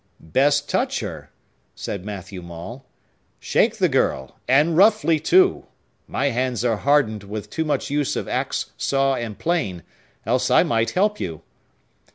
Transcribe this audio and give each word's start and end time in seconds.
"Best 0.33 0.67
touch 0.67 1.01
her!" 1.01 1.29
said 1.75 2.03
Matthew 2.03 2.41
Maule 2.41 2.87
"Shake 3.39 3.77
the 3.77 3.87
girl, 3.87 4.35
and 4.47 4.75
roughly, 4.75 5.19
too! 5.19 5.67
My 6.07 6.31
hands 6.31 6.65
are 6.65 6.77
hardened 6.77 7.21
with 7.25 7.51
too 7.51 7.65
much 7.65 7.91
use 7.91 8.15
of 8.15 8.27
axe, 8.27 8.71
saw, 8.77 9.13
and 9.13 9.37
plane,—else 9.37 10.49
I 10.49 10.63
might 10.63 10.89
help 10.97 11.19
you!" 11.19 11.43